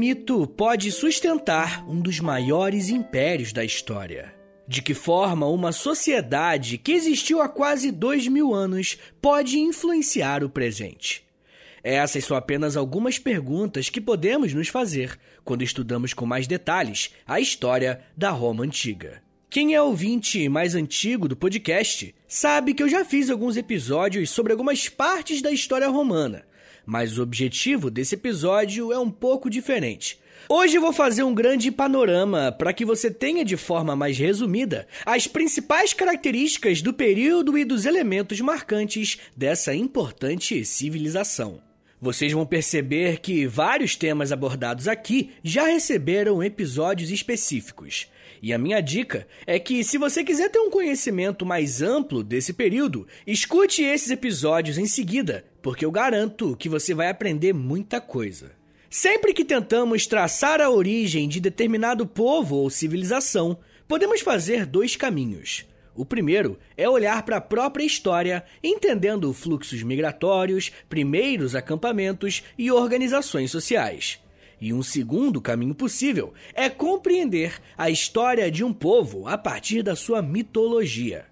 [0.00, 4.34] Mito pode sustentar um dos maiores impérios da história?
[4.66, 10.48] De que forma uma sociedade que existiu há quase dois mil anos pode influenciar o
[10.48, 11.22] presente?
[11.84, 17.38] Essas são apenas algumas perguntas que podemos nos fazer quando estudamos com mais detalhes a
[17.38, 19.22] história da Roma Antiga.
[19.50, 24.52] Quem é ouvinte mais antigo do podcast sabe que eu já fiz alguns episódios sobre
[24.52, 26.46] algumas partes da história romana,
[26.90, 30.18] mas o objetivo desse episódio é um pouco diferente.
[30.48, 34.88] Hoje eu vou fazer um grande panorama para que você tenha de forma mais resumida
[35.06, 41.62] as principais características do período e dos elementos marcantes dessa importante civilização.
[42.00, 48.08] Vocês vão perceber que vários temas abordados aqui já receberam episódios específicos.
[48.42, 52.52] E a minha dica é que, se você quiser ter um conhecimento mais amplo desse
[52.52, 58.52] período, escute esses episódios em seguida, porque eu garanto que você vai aprender muita coisa.
[58.88, 65.64] Sempre que tentamos traçar a origem de determinado povo ou civilização, podemos fazer dois caminhos.
[65.94, 73.50] O primeiro é olhar para a própria história, entendendo fluxos migratórios, primeiros acampamentos e organizações
[73.50, 74.18] sociais.
[74.60, 79.96] E um segundo caminho possível é compreender a história de um povo a partir da
[79.96, 81.29] sua mitologia.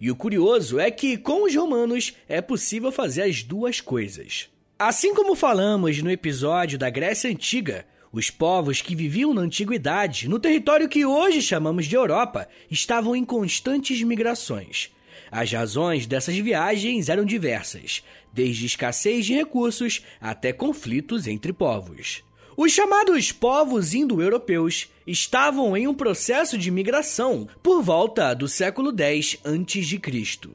[0.00, 4.48] E o curioso é que, com os romanos, é possível fazer as duas coisas.
[4.78, 10.38] Assim como falamos no episódio da Grécia Antiga, os povos que viviam na antiguidade, no
[10.38, 14.90] território que hoje chamamos de Europa, estavam em constantes migrações.
[15.30, 22.22] As razões dessas viagens eram diversas, desde escassez de recursos até conflitos entre povos.
[22.56, 29.38] Os chamados povos indo-europeus estavam em um processo de migração por volta do século X
[29.44, 30.50] a.C.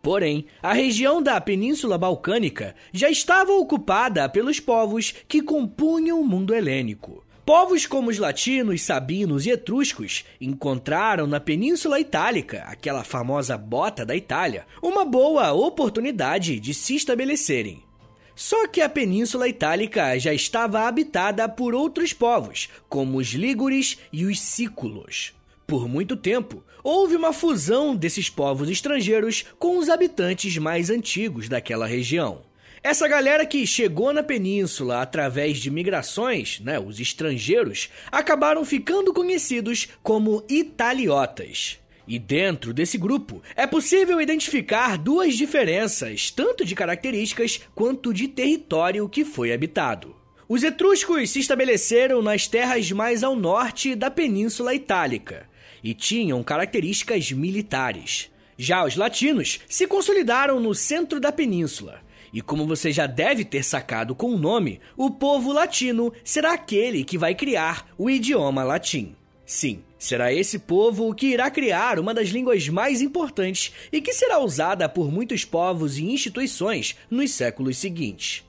[0.00, 6.54] Porém, a região da Península Balcânica já estava ocupada pelos povos que compunham o mundo
[6.54, 7.24] helênico.
[7.44, 14.14] Povos como os latinos, sabinos e etruscos encontraram na Península Itálica, aquela famosa bota da
[14.14, 17.89] Itália, uma boa oportunidade de se estabelecerem.
[18.42, 24.24] Só que a Península Itálica já estava habitada por outros povos, como os Lígures e
[24.24, 25.34] os Sículos.
[25.66, 31.86] Por muito tempo, houve uma fusão desses povos estrangeiros com os habitantes mais antigos daquela
[31.86, 32.40] região.
[32.82, 39.86] Essa galera que chegou na península através de migrações, né, os estrangeiros, acabaram ficando conhecidos
[40.02, 41.78] como italiotas.
[42.10, 49.08] E dentro desse grupo é possível identificar duas diferenças, tanto de características quanto de território
[49.08, 50.16] que foi habitado.
[50.48, 55.48] Os etruscos se estabeleceram nas terras mais ao norte da Península Itálica
[55.84, 58.28] e tinham características militares.
[58.58, 62.00] Já os latinos se consolidaram no centro da península.
[62.32, 67.04] E como você já deve ter sacado com o nome, o povo latino será aquele
[67.04, 69.14] que vai criar o idioma latim.
[69.50, 74.38] Sim, será esse povo que irá criar uma das línguas mais importantes e que será
[74.38, 78.44] usada por muitos povos e instituições nos séculos seguintes.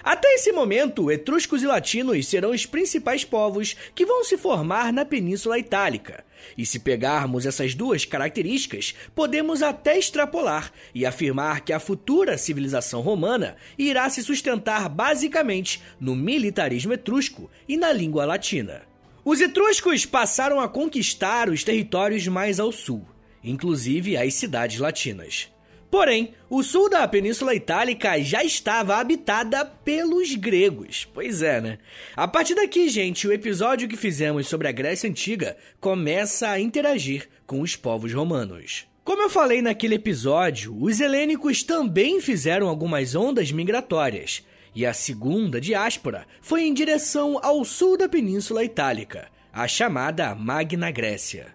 [0.00, 5.04] Até esse momento, etruscos e latinos serão os principais povos que vão se formar na
[5.04, 6.24] Península Itálica.
[6.56, 13.00] E se pegarmos essas duas características, podemos até extrapolar e afirmar que a futura civilização
[13.00, 18.93] romana irá se sustentar basicamente no militarismo etrusco e na língua latina.
[19.24, 23.06] Os etruscos passaram a conquistar os territórios mais ao sul,
[23.42, 25.48] inclusive as cidades latinas.
[25.90, 31.08] Porém, o sul da Península Itálica já estava habitada pelos gregos.
[31.14, 31.78] Pois é, né?
[32.14, 37.28] A partir daqui, gente, o episódio que fizemos sobre a Grécia Antiga começa a interagir
[37.46, 38.86] com os povos romanos.
[39.04, 44.42] Como eu falei naquele episódio, os helênicos também fizeram algumas ondas migratórias,
[44.74, 50.90] e a segunda diáspora foi em direção ao sul da Península Itálica, a chamada Magna
[50.90, 51.54] Grécia.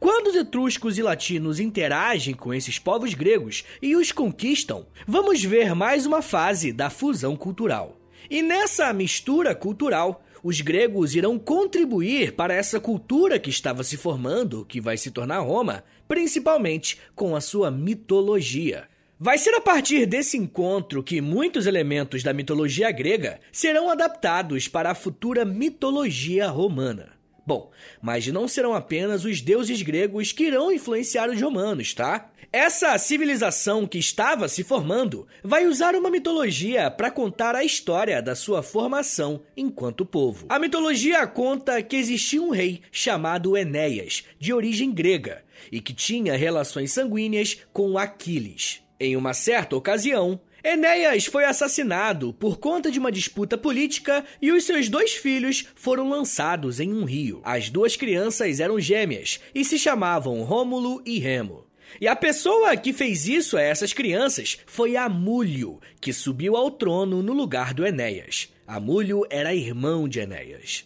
[0.00, 5.74] Quando os etruscos e latinos interagem com esses povos gregos e os conquistam, vamos ver
[5.74, 7.98] mais uma fase da fusão cultural.
[8.28, 14.64] E nessa mistura cultural, os gregos irão contribuir para essa cultura que estava se formando,
[14.64, 18.88] que vai se tornar Roma, principalmente com a sua mitologia.
[19.18, 24.90] Vai ser a partir desse encontro que muitos elementos da mitologia grega serão adaptados para
[24.90, 27.12] a futura mitologia romana.
[27.46, 27.70] Bom,
[28.02, 32.30] mas não serão apenas os deuses gregos que irão influenciar os romanos, tá?
[32.52, 38.34] Essa civilização que estava se formando vai usar uma mitologia para contar a história da
[38.34, 40.44] sua formação enquanto povo.
[40.46, 45.42] A mitologia conta que existia um rei chamado Enéas, de origem grega,
[45.72, 48.84] e que tinha relações sanguíneas com Aquiles.
[48.98, 54.64] Em uma certa ocasião, Enéas foi assassinado por conta de uma disputa política e os
[54.64, 57.40] seus dois filhos foram lançados em um rio.
[57.44, 61.66] As duas crianças eram gêmeas e se chamavam Rômulo e Remo.
[62.00, 67.22] E a pessoa que fez isso a essas crianças foi Amúlio, que subiu ao trono
[67.22, 68.52] no lugar do Enéas.
[68.66, 70.84] Amúlio era irmão de Enéas.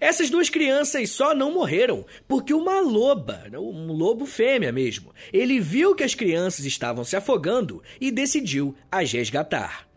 [0.00, 5.94] Essas duas crianças só não morreram porque uma loba, um lobo fêmea mesmo, ele viu
[5.94, 9.88] que as crianças estavam se afogando e decidiu as resgatar.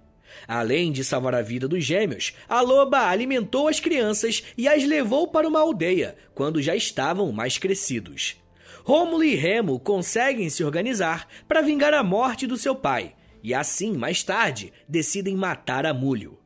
[0.48, 5.28] Além de salvar a vida dos gêmeos, a loba alimentou as crianças e as levou
[5.28, 8.38] para uma aldeia quando já estavam mais crescidos.
[8.84, 13.14] Rômulo e Remo conseguem se organizar para vingar a morte do seu pai
[13.44, 16.38] e assim, mais tarde, decidem matar Amúlio.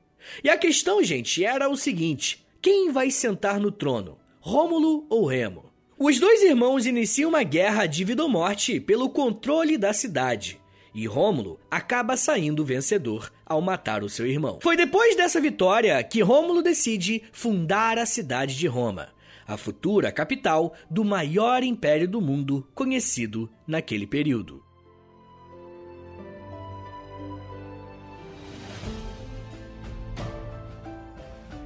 [0.44, 5.72] E a questão, gente, era o seguinte: quem vai sentar no trono, Rômulo ou Remo?
[6.00, 10.60] Os dois irmãos iniciam uma guerra de vida ou morte pelo controle da cidade.
[10.92, 14.58] E Rômulo acaba saindo vencedor ao matar o seu irmão.
[14.64, 19.10] Foi depois dessa vitória que Rômulo decide fundar a cidade de Roma,
[19.48, 24.65] a futura capital do maior império do mundo conhecido naquele período.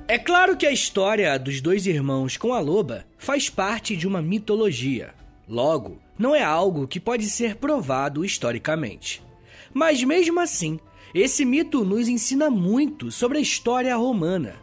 [0.10, 4.24] É claro que a história dos dois irmãos com a loba faz parte de uma
[4.24, 5.14] mitologia.
[5.48, 9.22] Logo, não é algo que pode ser provado historicamente.
[9.72, 10.80] Mas mesmo assim,
[11.14, 14.56] esse mito nos ensina muito sobre a história romana.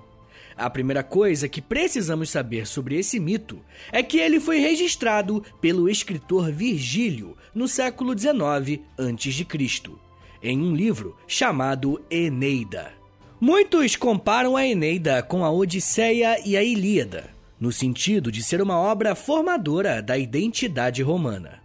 [0.57, 3.61] A primeira coisa que precisamos saber sobre esse mito
[3.93, 9.47] é que ele foi registrado pelo escritor Virgílio no século XIX a.C.,
[10.43, 13.06] em um livro chamado Eneida.
[13.39, 17.29] Muitos comparam a Eneida com a Odisseia e a Ilíada,
[17.61, 21.61] no sentido de ser uma obra formadora da identidade romana.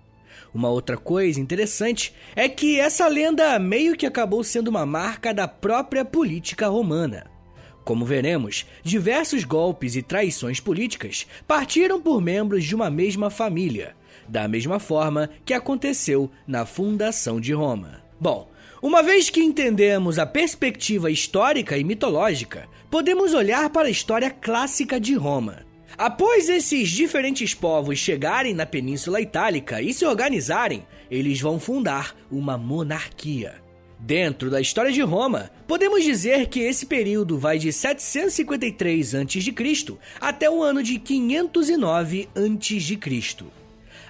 [0.54, 5.48] Uma outra coisa interessante é que essa lenda meio que acabou sendo uma marca da
[5.48, 7.26] própria política romana.
[7.86, 13.96] Como veremos, diversos golpes e traições políticas partiram por membros de uma mesma família,
[14.28, 18.04] da mesma forma que aconteceu na fundação de Roma.
[18.20, 18.51] Bom,
[18.82, 25.00] uma vez que entendemos a perspectiva histórica e mitológica, podemos olhar para a história clássica
[25.00, 25.64] de Roma.
[25.96, 32.58] Após esses diferentes povos chegarem na Península Itálica e se organizarem, eles vão fundar uma
[32.58, 33.62] monarquia.
[34.00, 39.98] Dentro da história de Roma, podemos dizer que esse período vai de 753 a.C.
[40.20, 43.61] até o ano de 509 a.C.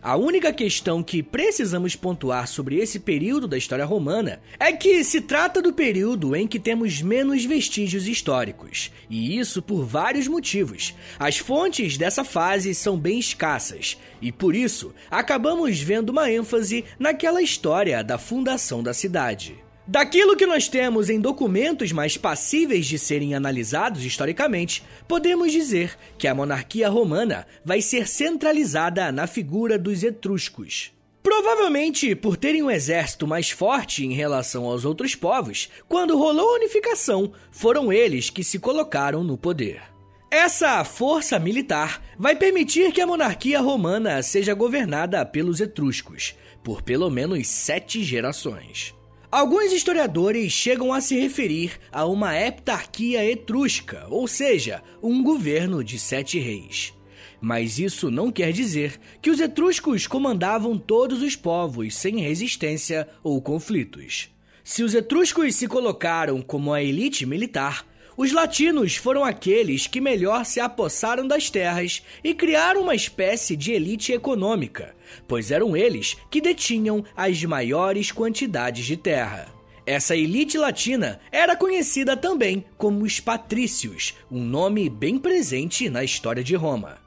[0.04, 5.22] A única questão que precisamos pontuar sobre esse período da história romana é que se
[5.22, 10.96] trata do período em que temos menos vestígios históricos, e isso por vários motivos.
[11.20, 17.40] As fontes dessa fase são bem escassas, e por isso acabamos vendo uma ênfase naquela
[17.40, 19.56] história da fundação da cidade.
[19.88, 26.28] Daquilo que nós temos em documentos mais passíveis de serem analisados historicamente, podemos dizer que
[26.28, 30.92] a monarquia romana vai ser centralizada na figura dos etruscos.
[31.24, 36.56] Provavelmente por terem um exército mais forte em relação aos outros povos, quando rolou a
[36.56, 39.82] unificação, foram eles que se colocaram no poder.
[40.30, 47.10] Essa força militar vai permitir que a monarquia romana seja governada pelos etruscos por pelo
[47.10, 48.94] menos sete gerações.
[49.32, 55.98] Alguns historiadores chegam a se referir a uma heptarquia etrusca, ou seja, um governo de
[55.98, 56.94] sete reis.
[57.40, 63.42] Mas isso não quer dizer que os etruscos comandavam todos os povos sem resistência ou
[63.42, 64.30] conflitos.
[64.66, 67.86] Se os etruscos se colocaram como a elite militar,
[68.22, 73.72] os latinos foram aqueles que melhor se apossaram das terras e criaram uma espécie de
[73.72, 74.96] elite econômica,
[75.28, 79.48] pois eram eles que detinham as maiores quantidades de terra.
[79.88, 86.44] Essa elite latina era conhecida também como os patrícios, um nome bem presente na história
[86.44, 87.00] de Roma.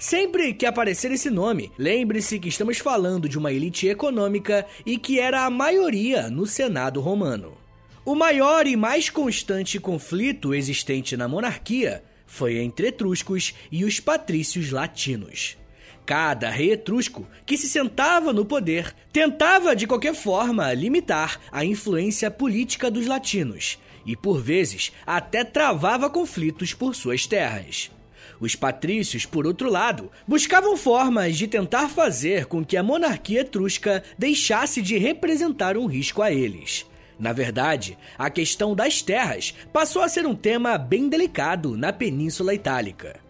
[0.00, 5.20] Sempre que aparecer esse nome, lembre-se que estamos falando de uma elite econômica e que
[5.20, 7.65] era a maioria no Senado romano.
[8.06, 14.70] O maior e mais constante conflito existente na monarquia foi entre etruscos e os patrícios
[14.70, 15.58] latinos.
[16.06, 22.30] Cada rei etrusco que se sentava no poder tentava de qualquer forma limitar a influência
[22.30, 27.90] política dos latinos e, por vezes, até travava conflitos por suas terras.
[28.38, 34.04] Os patrícios, por outro lado, buscavam formas de tentar fazer com que a monarquia etrusca
[34.16, 36.86] deixasse de representar um risco a eles.
[37.18, 42.54] Na verdade, a questão das terras passou a ser um tema bem delicado na Península
[42.54, 43.20] Itálica.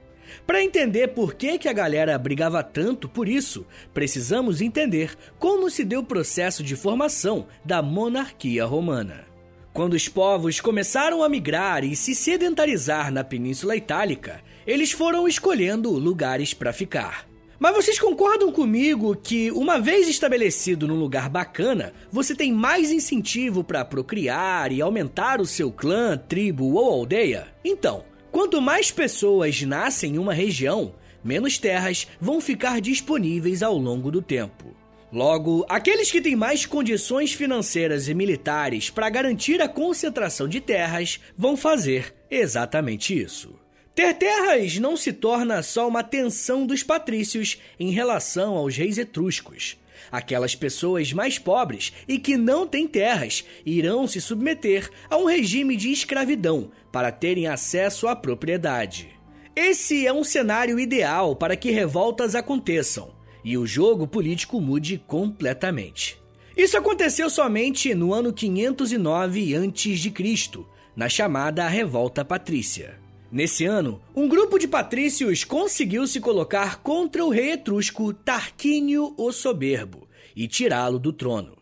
[0.47, 5.85] Para entender por que, que a galera brigava tanto por isso, precisamos entender como se
[5.85, 9.25] deu o processo de formação da monarquia romana.
[9.73, 15.91] Quando os povos começaram a migrar e se sedentarizar na Península Itálica, eles foram escolhendo
[15.91, 17.27] lugares para ficar.
[17.59, 23.65] Mas vocês concordam comigo que, uma vez estabelecido num lugar bacana, você tem mais incentivo
[23.65, 27.49] para procriar e aumentar o seu clã, tribo ou aldeia?
[27.65, 30.95] Então, quanto mais pessoas nascem em uma região,
[31.25, 34.77] menos terras vão ficar disponíveis ao longo do tempo.
[35.11, 41.21] Logo, aqueles que têm mais condições financeiras e militares para garantir a concentração de terras
[41.39, 43.55] vão fazer exatamente isso.
[43.97, 49.79] Ter terras não se torna só uma tensão dos patrícios em relação aos reis etruscos.
[50.13, 55.75] Aquelas pessoas mais pobres e que não têm terras irão se submeter a um regime
[55.77, 59.19] de escravidão para terem acesso à propriedade.
[59.57, 66.21] Esse é um cenário ideal para que revoltas aconteçam e o jogo político mude completamente.
[66.55, 73.06] Isso aconteceu somente no ano 509 a.C., na chamada Revolta Patrícia.
[73.31, 79.33] Nesse ano, um grupo de patrícios conseguiu se colocar contra o rei etrusco Tarquínio o
[79.33, 81.57] Soberbo e tirá-lo do trono.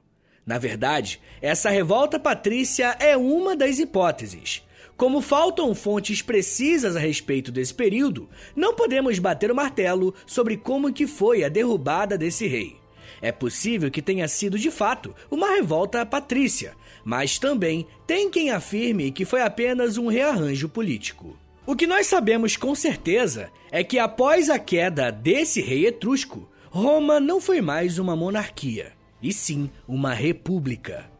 [0.45, 4.63] Na verdade, essa revolta patrícia é uma das hipóteses.
[4.95, 10.93] Como faltam fontes precisas a respeito desse período, não podemos bater o martelo sobre como
[10.93, 12.77] que foi a derrubada desse rei.
[13.23, 19.11] É possível que tenha sido de fato uma revolta patrícia, mas também tem quem afirme
[19.11, 21.37] que foi apenas um rearranjo político.
[21.67, 27.19] O que nós sabemos com certeza é que após a queda desse rei etrusco, Roma
[27.19, 28.93] não foi mais uma monarquia,
[29.23, 31.11] e sim uma república.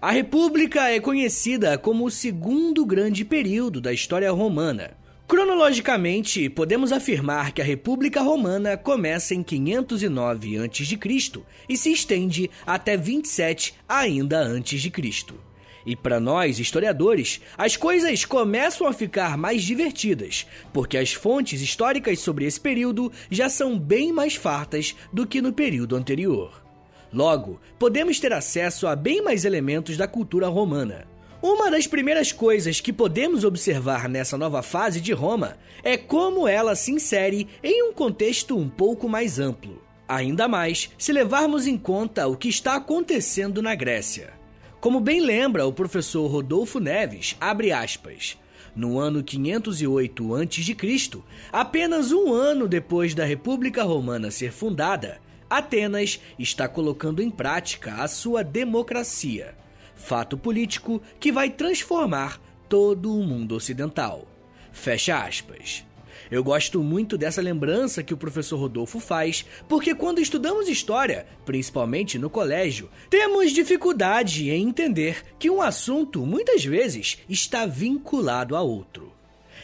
[0.00, 4.96] A república é conhecida como o segundo grande período da história romana.
[5.26, 11.42] Cronologicamente, podemos afirmar que a República Romana começa em 509 a.C.
[11.68, 15.47] e se estende até 27 ainda antes de Cristo.
[15.88, 22.18] E para nós, historiadores, as coisas começam a ficar mais divertidas, porque as fontes históricas
[22.18, 26.62] sobre esse período já são bem mais fartas do que no período anterior.
[27.10, 31.08] Logo, podemos ter acesso a bem mais elementos da cultura romana.
[31.40, 36.76] Uma das primeiras coisas que podemos observar nessa nova fase de Roma é como ela
[36.76, 39.82] se insere em um contexto um pouco mais amplo.
[40.06, 44.37] Ainda mais se levarmos em conta o que está acontecendo na Grécia.
[44.80, 48.38] Como bem lembra o professor Rodolfo Neves, abre aspas,
[48.76, 51.18] no ano 508 a.C.,
[51.50, 55.20] apenas um ano depois da República Romana ser fundada,
[55.50, 59.56] Atenas está colocando em prática a sua democracia,
[59.96, 64.28] fato político que vai transformar todo o mundo ocidental.
[64.70, 65.87] Fecha aspas.
[66.30, 72.18] Eu gosto muito dessa lembrança que o professor Rodolfo faz, porque quando estudamos história, principalmente
[72.18, 79.12] no colégio, temos dificuldade em entender que um assunto muitas vezes está vinculado a outro.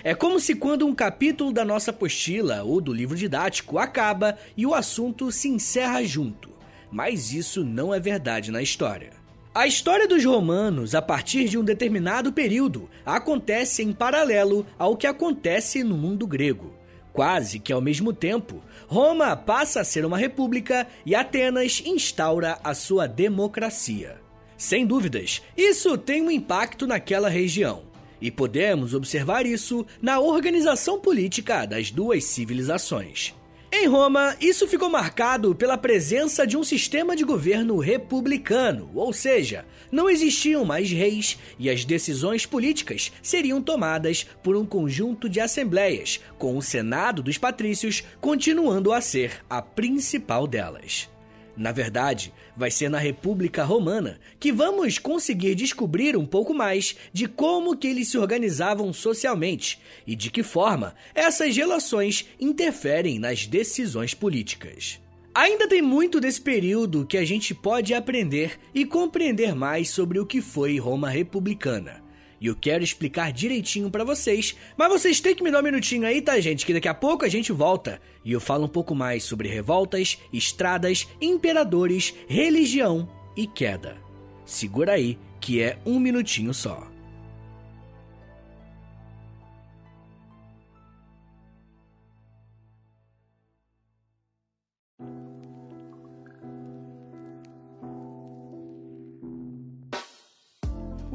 [0.02, 4.66] É como se quando um capítulo da nossa apostila ou do livro didático acaba e
[4.66, 6.50] o assunto se encerra junto.
[6.90, 9.23] Mas isso não é verdade na história.
[9.54, 15.06] A história dos romanos, a partir de um determinado período, acontece em paralelo ao que
[15.06, 16.74] acontece no mundo grego.
[17.12, 22.74] Quase que ao mesmo tempo, Roma passa a ser uma república e Atenas instaura a
[22.74, 24.20] sua democracia.
[24.58, 27.84] Sem dúvidas, isso tem um impacto naquela região.
[28.20, 33.32] E podemos observar isso na organização política das duas civilizações.
[33.76, 39.66] Em Roma, isso ficou marcado pela presença de um sistema de governo republicano, ou seja,
[39.90, 46.20] não existiam mais reis e as decisões políticas seriam tomadas por um conjunto de assembleias,
[46.38, 51.10] com o Senado dos Patrícios continuando a ser a principal delas.
[51.56, 57.26] Na verdade, vai ser na República Romana que vamos conseguir descobrir um pouco mais de
[57.26, 64.14] como que eles se organizavam socialmente e de que forma essas relações interferem nas decisões
[64.14, 65.00] políticas.
[65.34, 70.26] Ainda tem muito desse período que a gente pode aprender e compreender mais sobre o
[70.26, 72.03] que foi Roma republicana.
[72.44, 76.06] E eu quero explicar direitinho para vocês, mas vocês têm que me dar um minutinho
[76.06, 76.66] aí, tá, gente?
[76.66, 80.18] Que daqui a pouco a gente volta e eu falo um pouco mais sobre revoltas,
[80.30, 83.96] estradas, imperadores, religião e queda.
[84.44, 86.93] Segura aí, que é um minutinho só.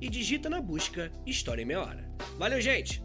[0.00, 2.10] e digita na busca História em Meia Hora.
[2.36, 3.00] Valeu, gente!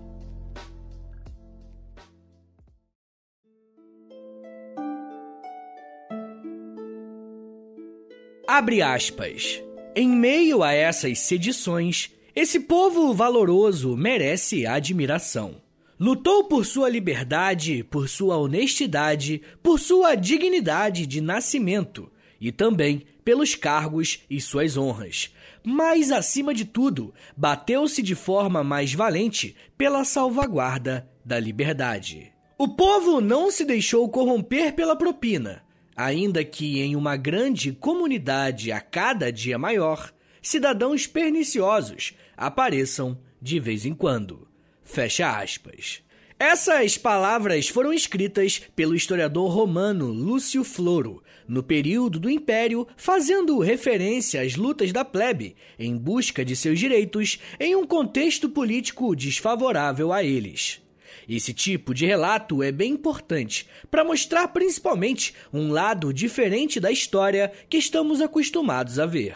[8.48, 9.62] Abre aspas.
[9.96, 15.62] Em meio a essas sedições, esse povo valoroso merece admiração.
[16.00, 22.12] Lutou por sua liberdade, por sua honestidade, por sua dignidade de nascimento
[22.42, 25.32] e também pelos cargos e suas honras,
[25.66, 32.32] mas, acima de tudo, bateu-se de forma mais valente pela salvaguarda da liberdade.
[32.58, 35.64] O povo não se deixou corromper pela propina,
[35.96, 40.12] ainda que em uma grande comunidade a cada dia maior,
[40.42, 44.48] cidadãos perniciosos apareçam de vez em quando.
[44.84, 46.02] Fecha aspas.
[46.40, 54.42] Essas palavras foram escritas pelo historiador romano Lúcio Floro, no período do Império, fazendo referência
[54.42, 60.24] às lutas da plebe em busca de seus direitos em um contexto político desfavorável a
[60.24, 60.80] eles.
[61.28, 67.52] Esse tipo de relato é bem importante para mostrar principalmente um lado diferente da história
[67.68, 69.36] que estamos acostumados a ver.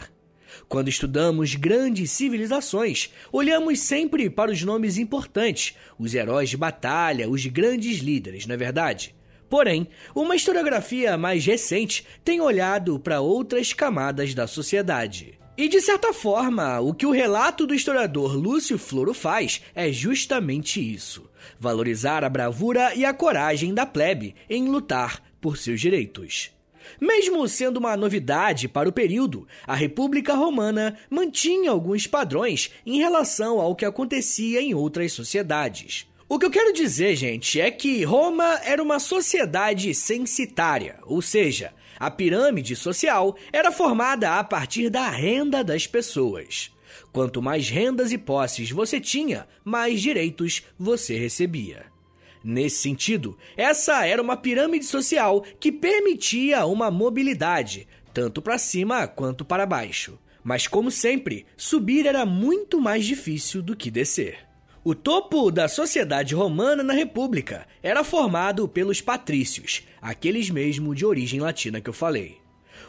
[0.69, 7.45] Quando estudamos grandes civilizações, olhamos sempre para os nomes importantes, os heróis de batalha, os
[7.47, 9.15] grandes líderes, não é verdade?
[9.53, 15.37] Porém, uma historiografia mais recente tem olhado para outras camadas da sociedade.
[15.55, 20.81] E de certa forma, o que o relato do historiador Lúcio Floro faz é justamente
[20.81, 26.49] isso: valorizar a bravura e a coragem da plebe em lutar por seus direitos.
[26.99, 33.59] Mesmo sendo uma novidade para o período, a República Romana mantinha alguns padrões em relação
[33.59, 36.07] ao que acontecia em outras sociedades.
[36.33, 41.75] O que eu quero dizer, gente, é que Roma era uma sociedade censitária, ou seja,
[41.99, 46.71] a pirâmide social era formada a partir da renda das pessoas.
[47.11, 51.85] Quanto mais rendas e posses você tinha, mais direitos você recebia.
[52.43, 59.45] Nesse sentido, essa era uma pirâmide social que permitia uma mobilidade, tanto para cima quanto
[59.45, 60.17] para baixo.
[60.43, 64.51] Mas, como sempre, subir era muito mais difícil do que descer.
[64.85, 71.39] O topo da sociedade romana na República era formado pelos patrícios, aqueles mesmo de origem
[71.39, 72.39] latina que eu falei.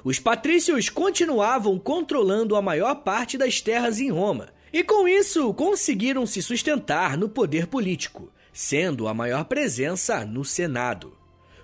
[0.03, 6.27] Os patrícios continuavam controlando a maior parte das terras em Roma, e com isso conseguiram
[6.27, 11.17] se sustentar no poder político, sendo a maior presença no Senado.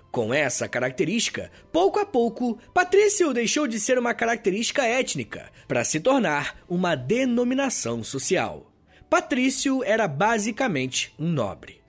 [0.09, 5.99] Com essa característica, pouco a pouco, patrício deixou de ser uma característica étnica para se
[5.99, 8.70] tornar uma denominação social.
[9.11, 11.81] Patrício era basicamente um nobre.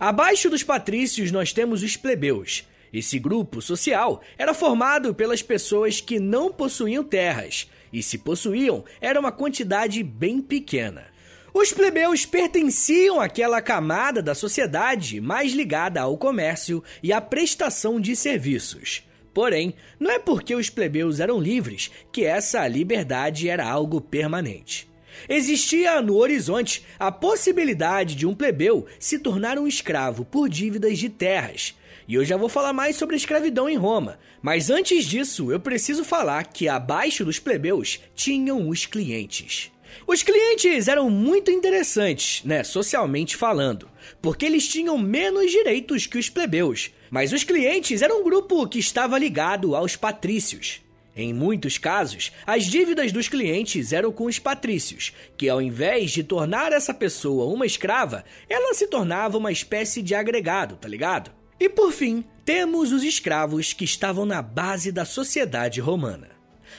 [0.00, 2.68] Abaixo dos patrícios nós temos os plebeus.
[2.92, 9.20] Esse grupo social era formado pelas pessoas que não possuíam terras, e se possuíam, era
[9.20, 11.06] uma quantidade bem pequena.
[11.54, 18.16] Os plebeus pertenciam àquela camada da sociedade mais ligada ao comércio e à prestação de
[18.16, 19.04] serviços.
[19.32, 24.92] Porém, não é porque os plebeus eram livres que essa liberdade era algo permanente.
[25.28, 31.08] Existia no horizonte a possibilidade de um plebeu se tornar um escravo por dívidas de
[31.08, 31.74] terras.
[32.06, 34.18] E eu já vou falar mais sobre a escravidão em Roma.
[34.42, 39.70] Mas antes disso, eu preciso falar que abaixo dos plebeus tinham os clientes.
[40.06, 43.88] Os clientes eram muito interessantes, né, socialmente falando,
[44.20, 48.78] porque eles tinham menos direitos que os plebeus, mas os clientes eram um grupo que
[48.78, 50.83] estava ligado aos patrícios.
[51.16, 56.24] Em muitos casos, as dívidas dos clientes eram com os patrícios, que ao invés de
[56.24, 61.30] tornar essa pessoa uma escrava, ela se tornava uma espécie de agregado, tá ligado?
[61.60, 66.30] E por fim, temos os escravos que estavam na base da sociedade romana.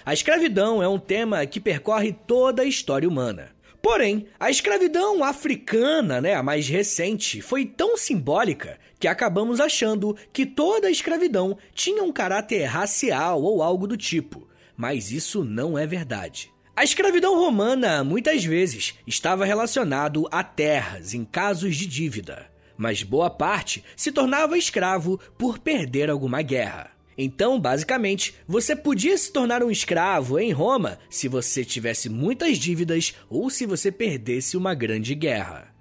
[0.05, 3.54] A escravidão é um tema que percorre toda a história humana.
[3.85, 10.43] Porém, a escravidão africana, né, a mais recente, foi tão simbólica que acabamos achando que
[10.43, 14.49] toda a escravidão tinha um caráter racial ou algo do tipo.
[14.75, 16.51] Mas isso não é verdade.
[16.75, 23.29] A escravidão romana muitas vezes estava relacionado a terras em casos de dívida, mas boa
[23.29, 26.94] parte se tornava escravo por perder alguma guerra.
[27.17, 33.13] Então, basicamente, você podia se tornar um escravo em Roma se você tivesse muitas dívidas
[33.29, 35.73] ou se você perdesse uma grande guerra.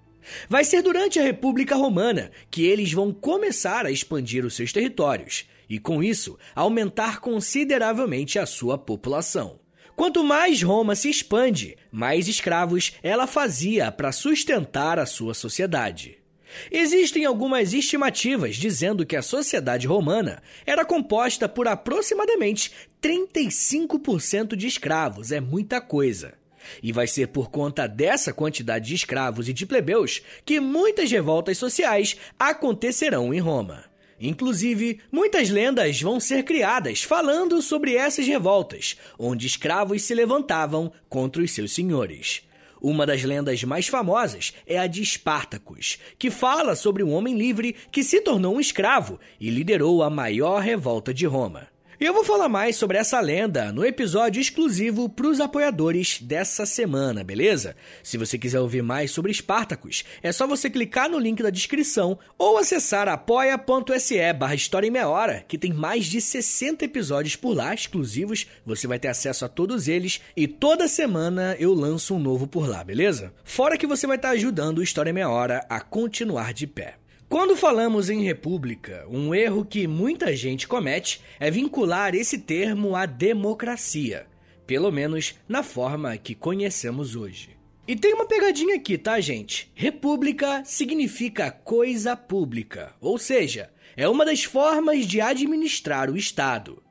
[0.48, 5.46] Vai ser durante a República Romana que eles vão começar a expandir os seus territórios
[5.68, 9.58] e, com isso, aumentar consideravelmente a sua população.
[9.96, 16.23] Quanto mais Roma se expande, mais escravos ela fazia para sustentar a sua sociedade.
[16.70, 25.32] Existem algumas estimativas dizendo que a sociedade romana era composta por aproximadamente 35% de escravos,
[25.32, 26.34] é muita coisa.
[26.82, 31.58] E vai ser por conta dessa quantidade de escravos e de plebeus que muitas revoltas
[31.58, 33.84] sociais acontecerão em Roma.
[34.20, 41.42] Inclusive, muitas lendas vão ser criadas falando sobre essas revoltas, onde escravos se levantavam contra
[41.42, 42.42] os seus senhores.
[42.86, 47.74] Uma das lendas mais famosas é a de Espartacus, que fala sobre um homem livre
[47.90, 51.73] que se tornou um escravo e liderou a maior revolta de Roma.
[52.04, 56.66] E eu vou falar mais sobre essa lenda no episódio exclusivo para os apoiadores dessa
[56.66, 57.74] semana, beleza?
[58.02, 62.18] Se você quiser ouvir mais sobre Espartacus, é só você clicar no link da descrição
[62.36, 67.56] ou acessar apoia.se barra História em Meia Hora, que tem mais de 60 episódios por
[67.56, 72.18] lá exclusivos, você vai ter acesso a todos eles e toda semana eu lanço um
[72.18, 73.32] novo por lá, beleza?
[73.44, 76.98] Fora que você vai estar ajudando o História em Meia Hora a continuar de pé.
[77.28, 83.06] Quando falamos em república, um erro que muita gente comete é vincular esse termo à
[83.06, 84.26] democracia,
[84.66, 87.56] pelo menos na forma que conhecemos hoje.
[87.88, 89.70] E tem uma pegadinha aqui, tá, gente?
[89.74, 96.82] República significa coisa pública, ou seja, é uma das formas de administrar o Estado.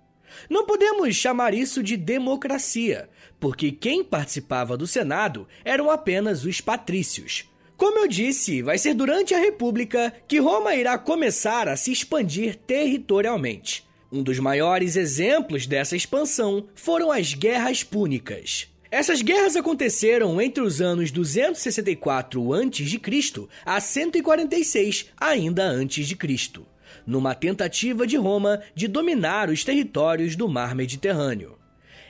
[0.49, 3.07] Não podemos chamar isso de democracia,
[3.39, 9.33] porque quem participava do Senado eram apenas os patrícios como eu disse, vai ser durante
[9.33, 13.83] a República que Roma irá começar a se expandir territorialmente.
[14.11, 18.67] Um dos maiores exemplos dessa expansão foram as Guerras Púnicas.
[18.91, 23.47] Essas guerras aconteceram entre os anos 264 a.C.
[23.65, 26.63] a 146 ainda antes de Cristo,
[27.07, 31.57] numa tentativa de Roma de dominar os territórios do Mar Mediterrâneo.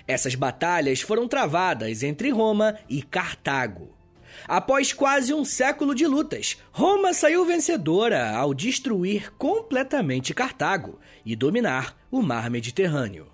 [0.06, 4.03] Essas batalhas foram travadas entre Roma e Cartago.
[4.48, 11.98] Após quase um século de lutas, Roma saiu vencedora ao destruir completamente Cartago e dominar
[12.12, 13.28] o mar Mediterrâneo.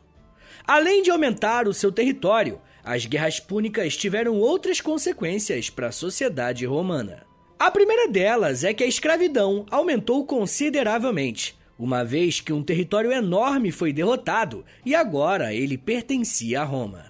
[0.65, 6.65] Além de aumentar o seu território, as guerras púnicas tiveram outras consequências para a sociedade
[6.65, 7.25] romana.
[7.57, 13.71] A primeira delas é que a escravidão aumentou consideravelmente, uma vez que um território enorme
[13.71, 17.08] foi derrotado e agora ele pertencia a Roma.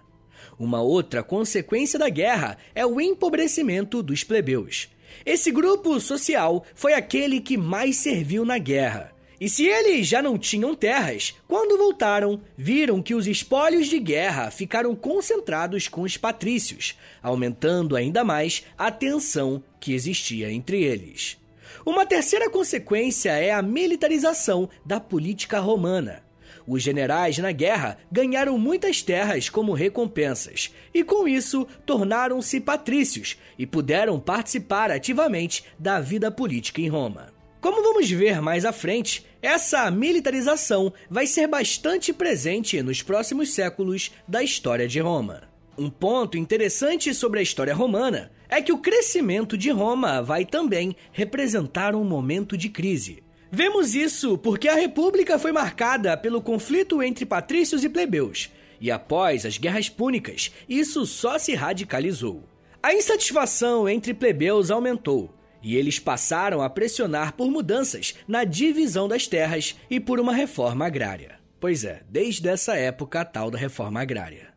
[0.59, 4.89] Uma outra consequência da guerra é o empobrecimento dos plebeus.
[5.25, 9.13] Esse grupo social foi aquele que mais serviu na guerra.
[9.39, 14.51] E se eles já não tinham terras, quando voltaram, viram que os espólios de guerra
[14.51, 21.37] ficaram concentrados com os patrícios, aumentando ainda mais a tensão que existia entre eles.
[21.85, 26.21] Uma terceira consequência é a militarização da política romana.
[26.71, 33.65] Os generais na guerra ganharam muitas terras como recompensas e, com isso, tornaram-se patrícios e
[33.65, 37.33] puderam participar ativamente da vida política em Roma.
[37.59, 44.11] Como vamos ver mais à frente, essa militarização vai ser bastante presente nos próximos séculos
[44.27, 45.49] da história de Roma.
[45.75, 50.95] Um ponto interessante sobre a história romana é que o crescimento de Roma vai também
[51.11, 53.23] representar um momento de crise.
[53.51, 59.45] Vemos isso porque a República foi marcada pelo conflito entre patrícios e plebeus, e após
[59.45, 62.43] as guerras púnicas, isso só se radicalizou.
[62.81, 65.33] A insatisfação entre plebeus aumentou,
[65.63, 70.85] e eles passaram a pressionar por mudanças na divisão das terras e por uma reforma
[70.85, 71.39] agrária.
[71.59, 74.48] Pois é, desde essa época a tal da reforma agrária.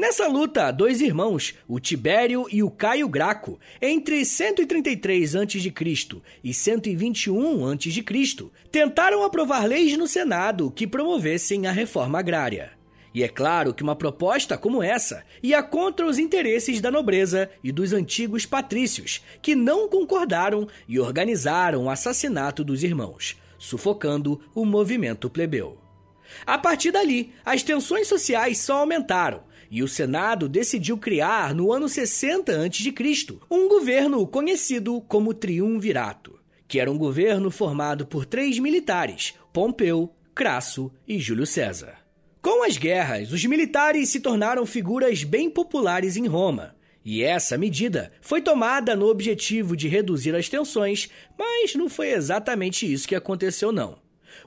[0.00, 5.74] Nessa luta, dois irmãos, o Tibério e o Caio Graco, entre 133 a.C.
[6.42, 12.72] e 121 a.C., tentaram aprovar leis no Senado que promovessem a reforma agrária.
[13.14, 17.70] E é claro que uma proposta como essa ia contra os interesses da nobreza e
[17.70, 25.28] dos antigos patrícios, que não concordaram e organizaram o assassinato dos irmãos, sufocando o movimento
[25.28, 25.76] plebeu.
[26.46, 31.88] A partir dali, as tensões sociais só aumentaram e o Senado decidiu criar, no ano
[31.88, 39.34] 60 a.C., um governo conhecido como Triunvirato, que era um governo formado por três militares:
[39.52, 41.98] Pompeu, Crasso e Júlio César.
[42.42, 46.74] Com as guerras, os militares se tornaram figuras bem populares em Roma.
[47.04, 52.90] E essa medida foi tomada no objetivo de reduzir as tensões, mas não foi exatamente
[52.90, 53.98] isso que aconteceu, não.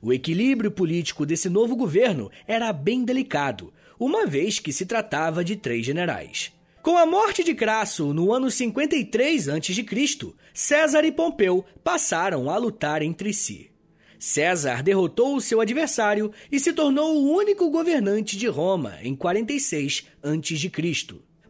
[0.02, 5.56] O equilíbrio político desse novo governo era bem delicado, uma vez que se tratava de
[5.56, 6.52] três generais.
[6.82, 13.02] Com a morte de Crasso no ano 53 a.C., César e Pompeu passaram a lutar
[13.02, 13.72] entre si.
[14.20, 20.06] César derrotou o seu adversário e se tornou o único governante de Roma em 46
[20.22, 20.72] a.C.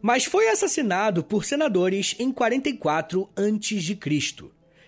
[0.00, 4.44] Mas foi assassinado por senadores em 44 a.C.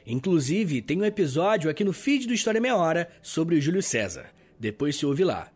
[0.06, 4.26] Inclusive, tem um episódio aqui no feed do História Meia Hora sobre o Júlio César.
[4.58, 5.50] Depois se ouve lá.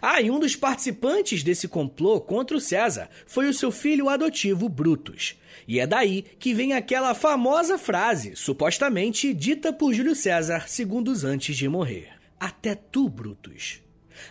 [0.00, 4.68] Ah, e um dos participantes desse complô contra o César foi o seu filho adotivo
[4.68, 5.36] Brutus.
[5.66, 11.56] E é daí que vem aquela famosa frase, supostamente dita por Júlio César segundos antes
[11.56, 13.80] de morrer: Até tu, Brutus.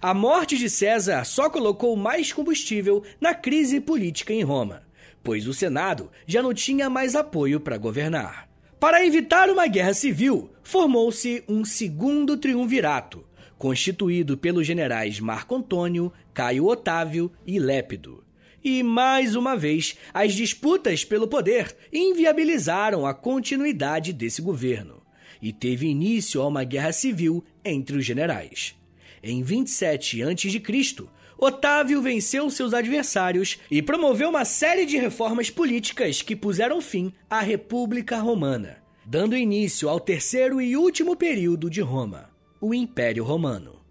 [0.01, 4.83] A morte de César só colocou mais combustível na crise política em Roma,
[5.23, 8.49] pois o Senado já não tinha mais apoio para governar.
[8.79, 13.23] Para evitar uma guerra civil, formou-se um segundo triunvirato,
[13.61, 18.23] constituído pelos generais Marco Antônio, Caio Otávio e Lépido.
[18.63, 25.03] E, mais uma vez, as disputas pelo poder inviabilizaram a continuidade desse governo,
[25.39, 28.75] e teve início a uma guerra civil entre os generais.
[29.21, 31.05] Em 27 a.C.,
[31.37, 37.41] Otávio venceu seus adversários e promoveu uma série de reformas políticas que puseram fim à
[37.41, 42.30] República Romana, dando início ao terceiro e último período de Roma,
[42.61, 43.81] o Império Romano.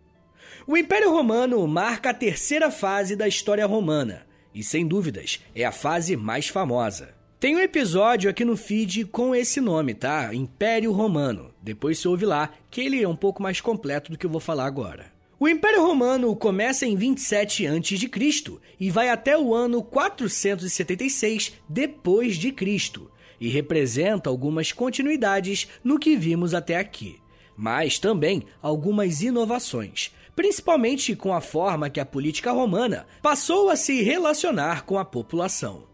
[0.65, 5.73] O Império Romano marca a terceira fase da história romana e, sem dúvidas, é a
[5.73, 7.13] fase mais famosa.
[7.41, 10.33] Tem um episódio aqui no feed com esse nome, tá?
[10.33, 11.53] Império Romano.
[11.61, 14.41] Depois você ouve lá, que ele é um pouco mais completo do que eu vou
[14.41, 15.11] falar agora.
[15.39, 18.59] O Império Romano começa em 27 a.C.
[18.79, 26.15] e vai até o ano 476 depois de Cristo, e representa algumas continuidades no que
[26.15, 27.19] vimos até aqui,
[27.61, 34.01] mas também algumas inovações, principalmente com a forma que a política romana passou a se
[34.01, 35.85] relacionar com a população.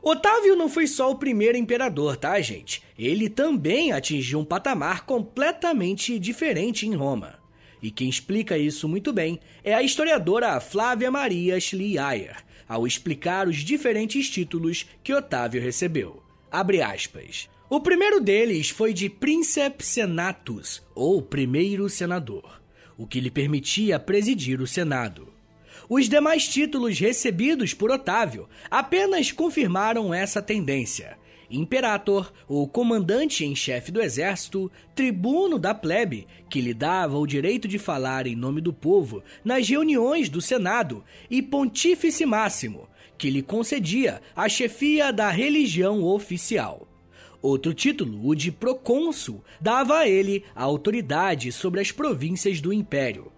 [0.00, 2.80] Otávio não foi só o primeiro imperador, tá, gente?
[2.96, 7.40] Ele também atingiu um patamar completamente diferente em Roma.
[7.82, 12.36] E quem explica isso muito bem é a historiadora Flávia Maria Schleyer,
[12.68, 16.22] ao explicar os diferentes títulos que Otávio recebeu.
[16.52, 17.48] Abre aspas.
[17.68, 22.60] O primeiro deles foi de Princeps Senatus, ou primeiro senador
[22.96, 25.28] o que lhe permitia presidir o Senado.
[25.88, 31.18] Os demais títulos recebidos por Otávio apenas confirmaram essa tendência.
[31.48, 37.68] Imperator, o comandante em chefe do exército, tribuno da plebe, que lhe dava o direito
[37.68, 43.42] de falar em nome do povo nas reuniões do Senado, e Pontífice Máximo, que lhe
[43.42, 46.88] concedia a chefia da religião oficial.
[47.46, 53.30] Outro título, o de procônsul, dava a ele a autoridade sobre as províncias do império.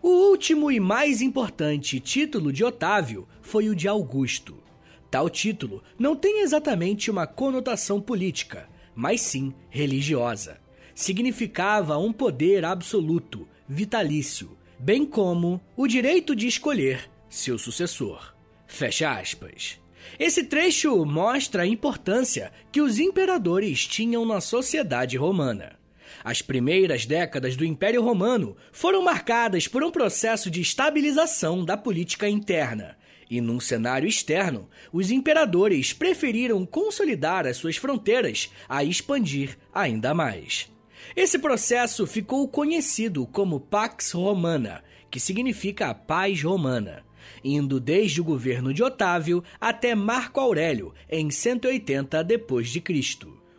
[0.00, 4.62] O último e mais importante título de Otávio foi o de Augusto.
[5.10, 10.60] Tal título não tem exatamente uma conotação política, mas sim religiosa.
[10.94, 18.32] Significava um poder absoluto, vitalício, bem como o direito de escolher seu sucessor.
[18.64, 19.84] Fecha aspas.
[20.18, 25.76] Esse trecho mostra a importância que os imperadores tinham na sociedade romana.
[26.24, 32.28] As primeiras décadas do Império Romano foram marcadas por um processo de estabilização da política
[32.28, 32.96] interna.
[33.28, 40.70] E num cenário externo, os imperadores preferiram consolidar as suas fronteiras a expandir ainda mais.
[41.14, 47.04] Esse processo ficou conhecido como Pax Romana, que significa paz romana
[47.44, 52.82] indo desde o governo de Otávio até Marco Aurélio em 180 d.C.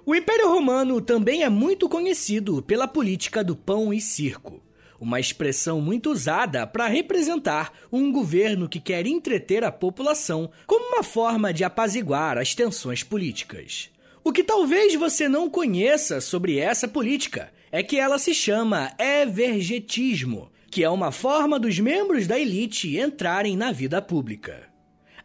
[0.06, 4.62] O Império Romano também é muito conhecido pela política do pão e circo,
[5.00, 11.04] uma expressão muito usada para representar um governo que quer entreter a população como uma
[11.04, 13.90] forma de apaziguar as tensões políticas.
[14.24, 20.50] O que talvez você não conheça sobre essa política é que ela se chama evergetismo,
[20.78, 24.70] que é uma forma dos membros da elite entrarem na vida pública.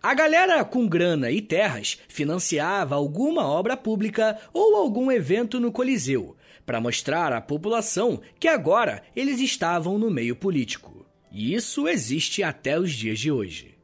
[0.03, 6.35] A galera com grana e terras financiava alguma obra pública ou algum evento no Coliseu,
[6.65, 11.05] para mostrar à população que agora eles estavam no meio político.
[11.31, 13.75] E isso existe até os dias de hoje.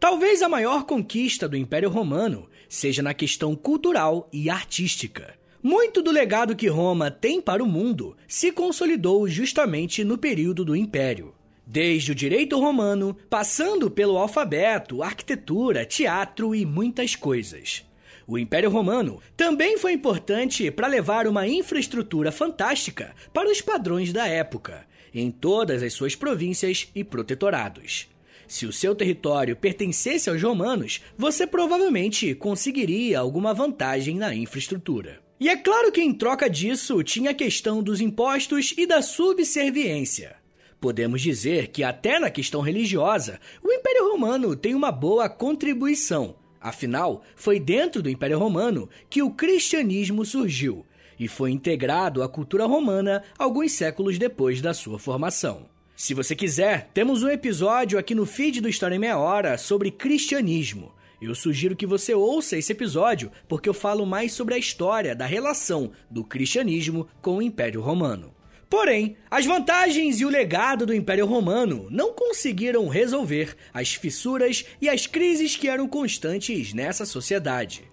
[0.00, 5.34] Talvez a maior conquista do Império Romano seja na questão cultural e artística.
[5.62, 10.74] Muito do legado que Roma tem para o mundo se consolidou justamente no período do
[10.74, 11.32] Império.
[11.64, 17.84] Desde o direito romano, passando pelo alfabeto, arquitetura, teatro e muitas coisas.
[18.26, 24.26] O Império Romano também foi importante para levar uma infraestrutura fantástica para os padrões da
[24.26, 28.08] época, em todas as suas províncias e protetorados.
[28.48, 35.20] Se o seu território pertencesse aos romanos, você provavelmente conseguiria alguma vantagem na infraestrutura.
[35.42, 40.36] E é claro que em troca disso tinha a questão dos impostos e da subserviência.
[40.80, 46.36] Podemos dizer que, até na questão religiosa, o Império Romano tem uma boa contribuição.
[46.60, 50.86] Afinal, foi dentro do Império Romano que o cristianismo surgiu
[51.18, 55.66] e foi integrado à cultura romana alguns séculos depois da sua formação.
[55.96, 59.90] Se você quiser, temos um episódio aqui no feed do História em Meia Hora sobre
[59.90, 60.92] cristianismo.
[61.22, 65.24] Eu sugiro que você ouça esse episódio porque eu falo mais sobre a história da
[65.24, 68.34] relação do cristianismo com o Império Romano.
[68.68, 74.88] Porém, as vantagens e o legado do Império Romano não conseguiram resolver as fissuras e
[74.88, 77.84] as crises que eram constantes nessa sociedade.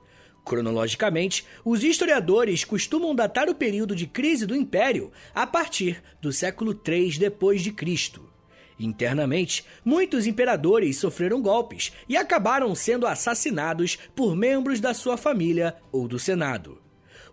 [0.43, 6.71] Cronologicamente, os historiadores costumam datar o período de crise do Império a partir do século
[6.73, 8.28] III depois de Cristo.
[8.79, 16.07] Internamente, muitos imperadores sofreram golpes e acabaram sendo assassinados por membros da sua família ou
[16.07, 16.81] do Senado.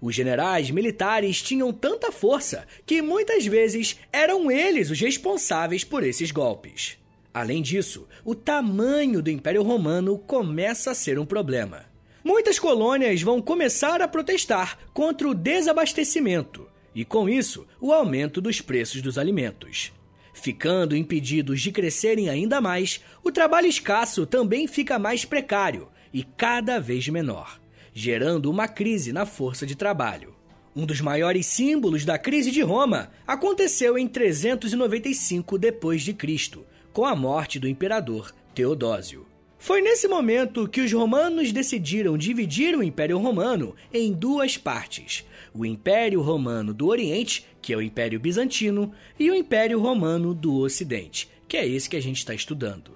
[0.01, 6.31] Os generais militares tinham tanta força que muitas vezes eram eles os responsáveis por esses
[6.31, 6.99] golpes.
[7.33, 11.85] Além disso, o tamanho do Império Romano começa a ser um problema.
[12.25, 18.61] Muitas colônias vão começar a protestar contra o desabastecimento e, com isso, o aumento dos
[18.61, 19.93] preços dos alimentos.
[20.37, 26.79] Ficando impedidos de crescerem ainda mais, o trabalho escasso também fica mais precário e cada
[26.79, 27.59] vez menor
[27.99, 30.35] gerando uma crise na força de trabalho.
[30.77, 36.61] Um dos maiores símbolos da crise de Roma aconteceu em 395 d.C.,
[36.93, 39.27] com a morte do imperador Teodósio.
[39.59, 45.25] Foi nesse momento que os romanos decidiram dividir o Império Romano em duas partes:
[45.57, 50.57] o Império Romano do Oriente, que é o Império Bizantino, e o Império Romano do
[50.59, 52.91] Ocidente, que é esse que a gente está estudando.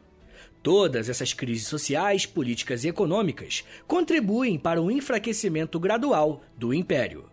[0.63, 7.25] Todas essas crises sociais, políticas e econômicas contribuem para o enfraquecimento gradual do império.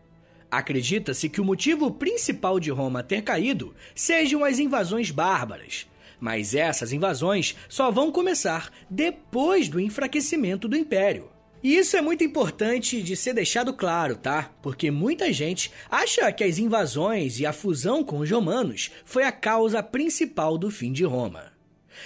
[0.50, 5.88] Acredita-se que o motivo principal de Roma ter caído sejam as invasões bárbaras,
[6.22, 11.30] mas essas invasões só vão começar depois do enfraquecimento do império.
[11.64, 14.52] E isso é muito importante de ser deixado claro, tá?
[14.62, 19.32] Porque muita gente acha que as invasões e a fusão com os romanos foi a
[19.32, 21.52] causa principal do fim de Roma.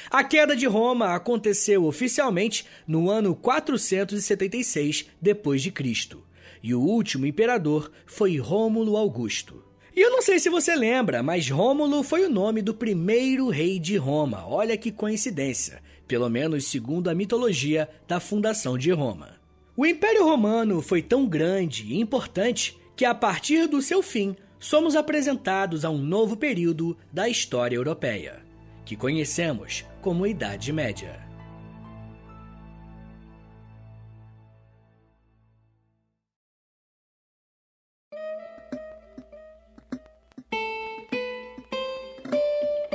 [0.09, 6.17] A queda de Roma aconteceu oficialmente no ano 476 d.C.
[6.63, 9.63] E o último imperador foi Rômulo Augusto.
[9.93, 13.77] E eu não sei se você lembra, mas Rômulo foi o nome do primeiro rei
[13.77, 14.47] de Roma.
[14.47, 19.40] Olha que coincidência, pelo menos segundo a mitologia da fundação de Roma.
[19.81, 24.95] O Império Romano foi tão grande e importante que a partir do seu fim somos
[24.95, 28.43] apresentados a um novo período da história europeia
[28.85, 31.19] que conhecemos como Idade Média.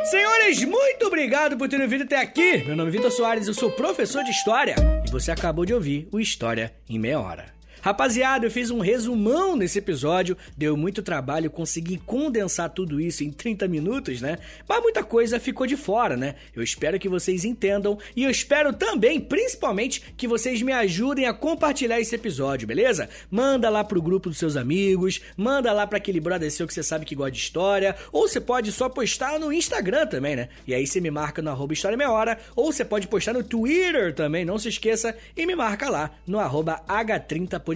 [0.04, 2.58] Senhores, muito obrigado por terem vindo até aqui.
[2.58, 6.08] Meu nome é Vitor Soares, eu sou professor de História e você acabou de ouvir
[6.10, 7.55] o História em Meia Hora.
[7.86, 13.30] Rapaziada, eu fiz um resumão nesse episódio, deu muito trabalho conseguir condensar tudo isso em
[13.30, 14.38] 30 minutos, né?
[14.68, 16.34] Mas muita coisa ficou de fora, né?
[16.52, 21.32] Eu espero que vocês entendam e eu espero também, principalmente, que vocês me ajudem a
[21.32, 23.08] compartilhar esse episódio, beleza?
[23.30, 26.82] Manda lá pro grupo dos seus amigos, manda lá para aquele brother seu que você
[26.82, 30.48] sabe que gosta de história, ou você pode só postar no Instagram também, né?
[30.66, 33.44] E aí você me marca no arroba História Meia Hora, ou você pode postar no
[33.44, 37.75] Twitter também, não se esqueça, e me marca lá no arroba H30podcast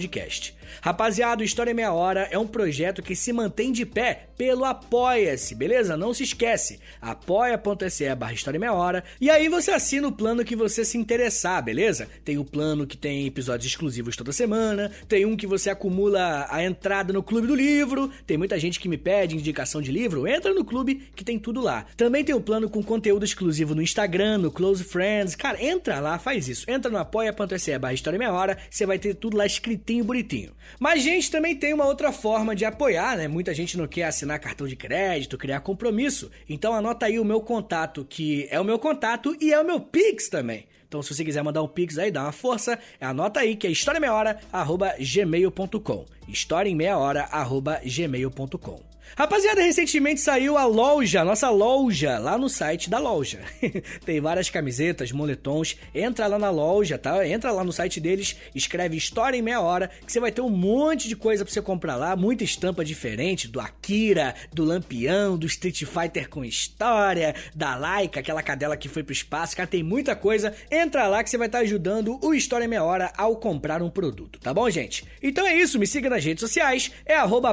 [0.81, 5.53] Rapaziada, o História Meia Hora é um projeto que se mantém de pé pelo Apoia-se,
[5.53, 5.97] beleza?
[5.97, 10.55] Não se esquece, apoia.se barra História Meia Hora, e aí você assina o plano que
[10.55, 12.07] você se interessar, beleza?
[12.23, 16.63] Tem o plano que tem episódios exclusivos toda semana, tem um que você acumula a
[16.63, 20.53] entrada no Clube do Livro, tem muita gente que me pede indicação de livro, entra
[20.53, 21.85] no clube que tem tudo lá.
[21.95, 26.17] Também tem o plano com conteúdo exclusivo no Instagram, no Close Friends, cara, entra lá,
[26.17, 29.80] faz isso, entra no apoia.se barra História Meia Hora, você vai ter tudo lá escrito
[29.81, 30.51] bonitinho, bonitinho.
[30.79, 33.27] Mas, gente, também tem uma outra forma de apoiar, né?
[33.27, 36.29] Muita gente não quer assinar cartão de crédito, criar compromisso.
[36.47, 39.79] Então anota aí o meu contato, que é o meu contato e é o meu
[39.79, 40.67] Pix também.
[40.87, 43.69] Então, se você quiser mandar um pix aí, dá uma força, anota aí que é
[43.69, 46.05] historiameiahora.gmail.com.
[46.27, 48.90] História em meia hora, arroba gmail.com.
[49.15, 53.39] Rapaziada, recentemente saiu a loja, nossa loja, lá no site da loja.
[54.05, 55.77] Tem várias camisetas, moletons.
[55.93, 57.27] Entra lá na loja, tá?
[57.27, 60.49] Entra lá no site deles, escreve História em Meia Hora, que você vai ter um
[60.49, 62.15] monte de coisa pra você comprar lá.
[62.15, 68.41] Muita estampa diferente, do Akira, do Lampião, do Street Fighter com história, da Laika, aquela
[68.41, 69.55] cadela que foi pro espaço.
[69.55, 70.53] Cara, tem muita coisa.
[70.71, 73.89] Entra lá que você vai estar ajudando o História em Meia Hora ao comprar um
[73.89, 75.05] produto, tá bom, gente?
[75.21, 77.51] Então é isso, me siga nas redes sociais, é arroba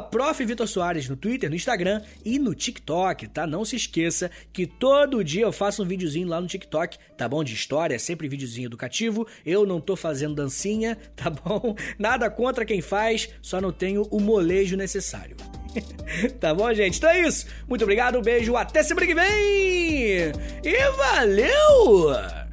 [1.09, 3.47] no Twitter, no Instagram e no TikTok, tá?
[3.47, 7.45] Não se esqueça que todo dia eu faço um videozinho lá no TikTok, tá bom?
[7.45, 9.27] De história, sempre videozinho educativo.
[9.45, 11.77] Eu não tô fazendo dancinha, tá bom?
[11.99, 15.37] Nada contra quem faz, só não tenho o molejo necessário.
[16.41, 16.97] tá bom, gente?
[16.97, 17.47] Então é isso.
[17.69, 20.33] Muito obrigado, um beijo, até semana que vem!
[20.65, 22.48] E valeu!